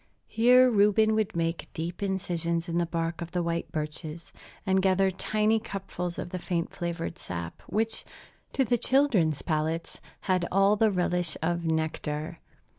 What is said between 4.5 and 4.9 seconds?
and